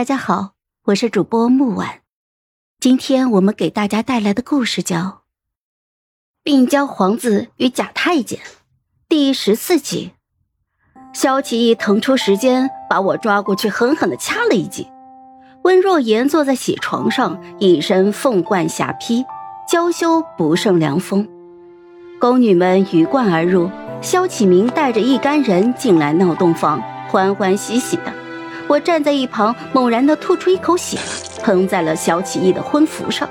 [0.00, 0.52] 大家好，
[0.86, 2.00] 我是主播木婉，
[2.80, 4.96] 今天我们给大家带来的故事叫
[6.42, 8.38] 《病娇皇子与假太监》
[9.10, 10.12] 第十四集。
[11.12, 14.88] 萧启义腾出时间把我抓过去，狠狠的掐了一记。
[15.64, 19.26] 温若言坐在喜床上，一身凤冠霞帔，
[19.68, 21.28] 娇羞不胜凉风。
[22.18, 23.70] 宫女们鱼贯而入，
[24.00, 28.19] 萧启明带着一干人进来闹洞房，欢欢喜喜的。
[28.70, 30.96] 我站在一旁，猛然的吐出一口血，
[31.42, 33.28] 喷在了萧启义的婚服上，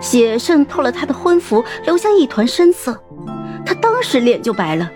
[0.00, 3.00] 血渗透了他的婚服，留下一团深色。
[3.64, 4.90] 他当时脸就白了，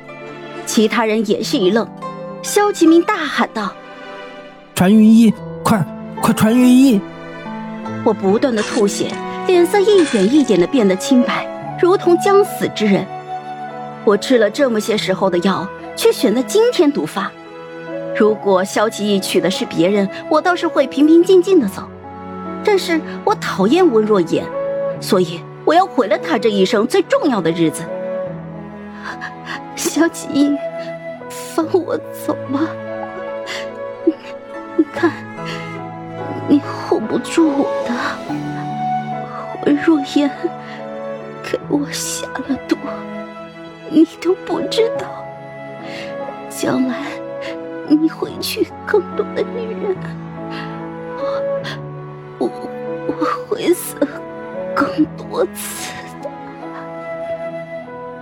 [0.66, 1.88] 其他人也是一愣。
[2.42, 3.72] 萧启明大喊道
[4.74, 5.86] ：“传御医，快
[6.20, 7.00] 快传御医！”
[8.02, 9.12] 我不断的吐血，
[9.46, 11.46] 脸色一点一点的变得清白，
[11.80, 13.06] 如同将死之人。
[14.04, 15.64] 我吃了这么些时候的药，
[15.94, 17.30] 却选在今天毒发。
[18.18, 21.88] 如果萧启义娶的是别人，我倒是会平平静静的走。
[22.64, 24.44] 但是我讨厌温若言，
[25.00, 27.84] 所以我要毁了他这一生最重要的日子。
[29.76, 30.58] 萧启义，
[31.30, 32.58] 放我走吧！
[34.04, 34.12] 你，
[34.76, 35.12] 你看，
[36.48, 37.94] 你护不住我的。
[39.64, 40.28] 温若言
[41.44, 42.76] 给我下了毒，
[43.88, 45.06] 你都不知道，
[46.50, 46.96] 将来。
[47.88, 49.96] 你会娶更多的女人，
[52.38, 52.50] 我我
[53.06, 53.12] 我
[53.48, 53.96] 会死
[54.74, 54.86] 更
[55.16, 56.28] 多次的。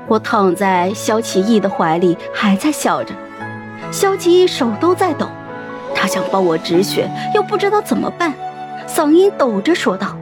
[0.06, 3.12] 我躺在萧启义的怀里，还在笑着。
[3.90, 5.28] 萧启义手都在抖，
[5.94, 8.32] 他想帮我止血，又不知道怎么办，
[8.86, 10.16] 嗓音抖着说道：“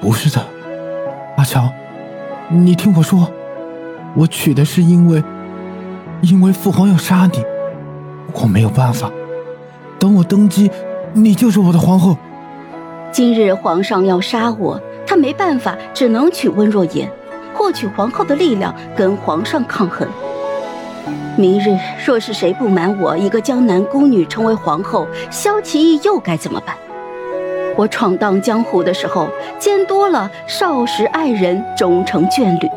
[0.00, 0.44] 不是的，
[1.36, 1.70] 阿乔，
[2.48, 3.30] 你听我说，
[4.14, 5.22] 我娶的是因为……”
[6.22, 7.44] 因为父皇要杀你，
[8.32, 9.10] 我没有办法。
[9.98, 10.70] 等我登基，
[11.12, 12.16] 你就是我的皇后。
[13.10, 17.10] 今日皇上要杀我，他没办法，只能娶温若言，
[17.52, 20.08] 获取皇后的力量，跟皇上抗衡。
[21.36, 26.76] 明日若是谁不满我一个江南宫女成为皇后，萧齐义又该怎么办？
[27.76, 29.28] 我闯荡江湖的时候，
[29.58, 32.68] 见多了少时爱人终成眷侣。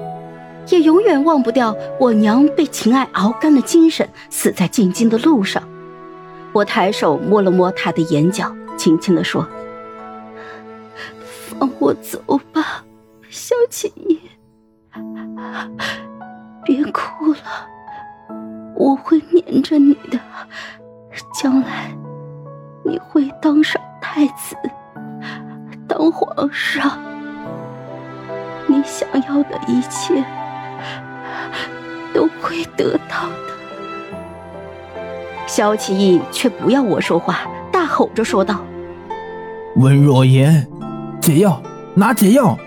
[0.69, 5.61] 也永远忘不掉我娘被情爱熬干了精神，死在进京的路上。
[6.51, 9.47] 我抬手摸了摸她的眼角，轻轻地说
[11.59, 12.19] ：“放我走
[12.53, 12.83] 吧，
[13.29, 14.19] 萧启义，
[16.63, 17.67] 别哭了，
[18.75, 20.19] 我会黏着你的。
[21.33, 21.95] 将来
[22.83, 24.55] 你会当上太子，
[25.87, 26.99] 当皇上，
[28.67, 30.23] 你想要的一切。”
[32.15, 33.53] 都会得到的。
[35.45, 38.63] 萧启义却不要我说话，大吼着说道
[39.75, 40.65] ：“温若言，
[41.21, 41.61] 解药，
[41.93, 42.57] 拿解药！”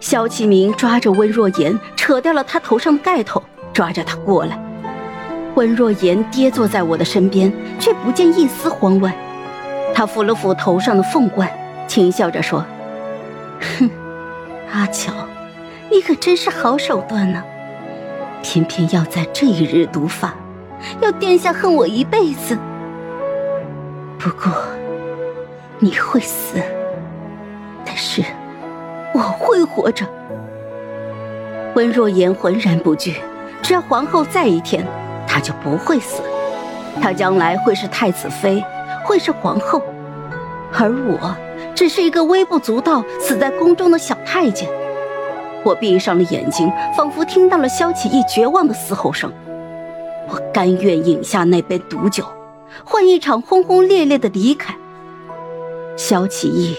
[0.00, 3.40] 萧启明抓着温若言，扯掉了他头上的盖头，
[3.72, 4.58] 抓着他过来。
[5.54, 9.14] 温若言跌坐在我的身边，却不见一丝慌乱。
[9.94, 11.48] 他抚了抚头上的凤冠，
[11.86, 12.64] 轻笑着说
[13.78, 13.90] ：“哼，
[14.72, 15.12] 阿乔。”
[15.92, 17.44] 你可真是好手段呢，
[18.42, 20.34] 偏偏要在这一日毒发，
[21.00, 22.58] 要殿下恨我一辈子。
[24.18, 24.52] 不过
[25.78, 26.56] 你会死，
[27.84, 28.22] 但是
[29.14, 30.06] 我会活着。
[31.74, 33.16] 温若言浑然不惧，
[33.62, 34.86] 只要皇后在一天，
[35.26, 36.22] 她就不会死。
[37.00, 38.62] 她将来会是太子妃，
[39.04, 39.82] 会是皇后，
[40.72, 41.34] 而我
[41.74, 44.68] 只是一个微不足道、死在宫中的小太监。
[45.64, 49.32] 我闭上了眼睛，仿佛听到了萧启义绝望的嘶吼声。
[50.28, 52.24] 我甘愿饮下那杯毒酒，
[52.84, 54.74] 换一场轰轰烈烈的离开。
[55.96, 56.74] 萧启义，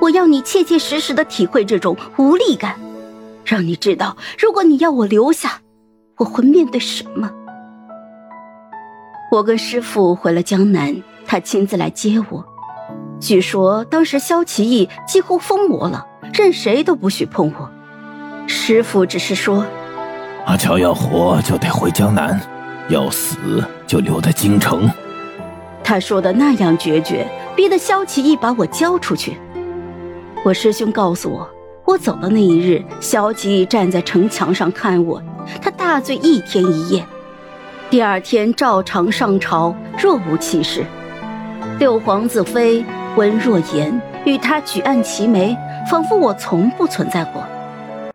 [0.00, 2.76] 我要你切切实实的体会这种无力感，
[3.44, 5.60] 让你知道，如果你要我留下，
[6.18, 7.30] 我会面对什么。
[9.30, 12.44] 我跟师傅回了江南，他亲自来接我。
[13.18, 16.04] 据说当时萧启义几乎疯魔了，
[16.34, 17.71] 任谁都不许碰我。
[18.46, 19.64] 师傅只是说
[20.46, 22.40] ：“阿乔要活就得回江南，
[22.88, 23.36] 要死
[23.86, 24.88] 就留在京城。”
[25.82, 29.36] 他说的那样决绝，逼得萧启义把我交出去。
[30.44, 31.48] 我师兄告诉我，
[31.84, 35.20] 我走的那一日，萧启义站在城墙上看我，
[35.60, 37.04] 他大醉一天一夜，
[37.90, 40.84] 第二天照常上朝，若无其事。
[41.78, 42.84] 六皇子妃
[43.16, 45.56] 温若言与他举案齐眉，
[45.90, 47.42] 仿佛我从不存在过。